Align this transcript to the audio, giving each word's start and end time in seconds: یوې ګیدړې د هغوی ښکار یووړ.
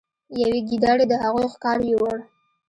یوې 0.41 0.59
ګیدړې 0.67 1.05
د 1.07 1.13
هغوی 1.23 1.45
ښکار 1.53 1.79
یووړ. 1.91 2.17